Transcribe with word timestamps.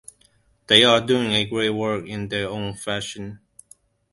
They 0.65 0.83
are 0.83 0.99
doing 0.99 1.33
a 1.33 1.45
great 1.45 1.69
work 1.69 2.07
in 2.07 2.29
their 2.29 2.49
own 2.49 2.73
fashion. 2.73 3.39